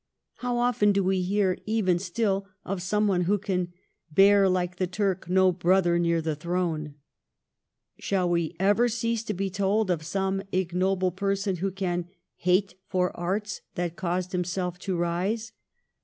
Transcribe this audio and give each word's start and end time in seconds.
How 0.37 0.57
often 0.57 0.91
do 0.93 1.03
we 1.03 1.21
hear 1.21 1.59
even 1.67 1.99
still 1.99 2.47
of 2.65 2.81
someone 2.81 3.25
who 3.25 3.37
can: 3.37 3.71
Bear, 4.11 4.49
like 4.49 4.77
the 4.77 4.87
Turk, 4.87 5.29
no 5.29 5.51
brother 5.51 5.99
near 5.99 6.23
the 6.23 6.35
throne? 6.35 6.95
Shall 7.99 8.27
we 8.27 8.55
ever 8.59 8.89
cease 8.89 9.23
to 9.25 9.35
be 9.35 9.51
told 9.51 9.91
of 9.91 10.01
some 10.01 10.41
ignoble 10.51 11.11
person 11.11 11.57
who 11.57 11.69
can' 11.71 12.07
hate 12.37 12.73
for 12.87 13.15
arts 13.15 13.61
that 13.75 13.95
caused 13.95 14.31
himself 14.31 14.79
to 14.79 14.97
rise 14.97 15.51